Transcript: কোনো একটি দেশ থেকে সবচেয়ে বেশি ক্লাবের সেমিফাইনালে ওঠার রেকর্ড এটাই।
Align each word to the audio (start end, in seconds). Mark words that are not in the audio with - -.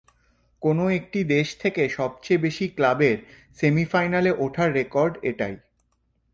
কোনো 0.61 0.83
একটি 0.89 1.19
দেশ 1.33 1.47
থেকে 1.59 1.81
সবচেয়ে 1.89 2.43
বেশি 2.45 2.65
ক্লাবের 2.67 3.17
সেমিফাইনালে 3.57 4.31
ওঠার 4.37 4.69
রেকর্ড 4.73 5.13
এটাই। 5.23 5.55